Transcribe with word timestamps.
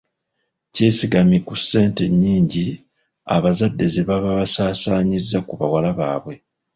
Kyesigamye 0.73 1.37
ku 1.47 1.53
ssente 1.61 2.01
ennyingi 2.09 2.67
abazadde 3.35 3.85
ze 3.93 4.01
baba 4.09 4.31
basaasaanyizza 4.39 5.39
ku 5.47 5.53
bawala 5.59 5.89
baabwe. 5.99 6.35